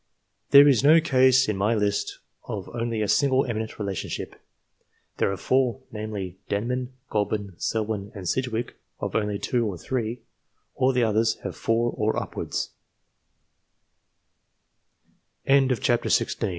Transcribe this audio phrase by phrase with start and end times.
[0.49, 4.33] There is no case in my list of only a single eminent relationship.
[5.17, 10.23] There are four, namely Denman, Goulburn, Selwyn, and Sidgwick, of only two or three;
[10.73, 12.49] all the others have four or upw